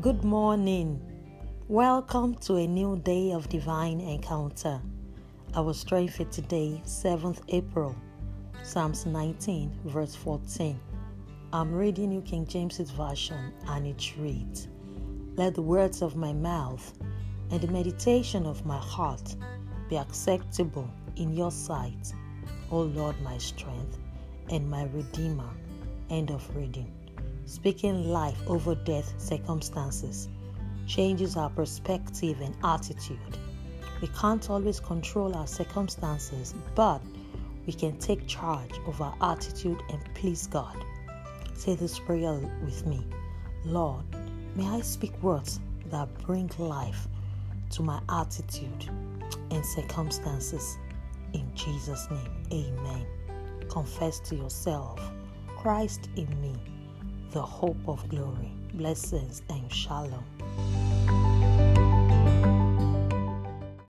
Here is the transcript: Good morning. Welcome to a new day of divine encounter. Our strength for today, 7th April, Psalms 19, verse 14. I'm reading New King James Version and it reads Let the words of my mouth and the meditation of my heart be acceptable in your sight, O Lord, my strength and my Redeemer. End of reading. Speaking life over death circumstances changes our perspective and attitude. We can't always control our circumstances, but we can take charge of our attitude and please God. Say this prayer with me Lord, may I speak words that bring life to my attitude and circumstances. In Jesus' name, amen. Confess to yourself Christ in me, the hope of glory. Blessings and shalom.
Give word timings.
Good 0.00 0.24
morning. 0.24 1.02
Welcome 1.68 2.36
to 2.36 2.56
a 2.56 2.66
new 2.66 2.96
day 2.96 3.32
of 3.32 3.50
divine 3.50 4.00
encounter. 4.00 4.80
Our 5.54 5.74
strength 5.74 6.16
for 6.16 6.24
today, 6.24 6.80
7th 6.86 7.40
April, 7.48 7.94
Psalms 8.62 9.04
19, 9.04 9.80
verse 9.84 10.14
14. 10.14 10.80
I'm 11.52 11.74
reading 11.74 12.08
New 12.08 12.22
King 12.22 12.46
James 12.46 12.78
Version 12.78 13.52
and 13.68 13.86
it 13.86 14.16
reads 14.16 14.68
Let 15.36 15.54
the 15.56 15.62
words 15.62 16.00
of 16.00 16.16
my 16.16 16.32
mouth 16.32 16.94
and 17.50 17.60
the 17.60 17.68
meditation 17.68 18.46
of 18.46 18.64
my 18.64 18.78
heart 18.78 19.36
be 19.90 19.98
acceptable 19.98 20.88
in 21.16 21.34
your 21.34 21.50
sight, 21.50 22.14
O 22.70 22.80
Lord, 22.80 23.20
my 23.20 23.36
strength 23.36 23.98
and 24.48 24.70
my 24.70 24.84
Redeemer. 24.84 25.50
End 26.08 26.30
of 26.30 26.56
reading. 26.56 26.90
Speaking 27.46 28.10
life 28.10 28.38
over 28.46 28.74
death 28.74 29.12
circumstances 29.18 30.28
changes 30.86 31.36
our 31.36 31.50
perspective 31.50 32.40
and 32.40 32.54
attitude. 32.64 33.18
We 34.00 34.08
can't 34.08 34.48
always 34.50 34.80
control 34.80 35.36
our 35.36 35.46
circumstances, 35.46 36.54
but 36.74 37.00
we 37.66 37.72
can 37.72 37.98
take 37.98 38.26
charge 38.26 38.72
of 38.86 39.00
our 39.00 39.14
attitude 39.20 39.80
and 39.90 40.00
please 40.14 40.46
God. 40.46 40.76
Say 41.54 41.74
this 41.74 41.98
prayer 41.98 42.34
with 42.64 42.86
me 42.86 43.06
Lord, 43.64 44.04
may 44.56 44.66
I 44.66 44.80
speak 44.80 45.20
words 45.22 45.60
that 45.86 46.08
bring 46.26 46.50
life 46.58 47.06
to 47.70 47.82
my 47.82 48.00
attitude 48.08 48.88
and 49.50 49.64
circumstances. 49.64 50.78
In 51.32 51.48
Jesus' 51.54 52.08
name, 52.10 52.30
amen. 52.52 53.06
Confess 53.68 54.18
to 54.20 54.34
yourself 54.34 55.00
Christ 55.56 56.08
in 56.16 56.28
me, 56.40 56.54
the 57.32 57.40
hope 57.40 57.78
of 57.88 58.06
glory. 58.10 58.52
Blessings 58.74 59.42
and 59.48 59.72
shalom. 59.72 60.41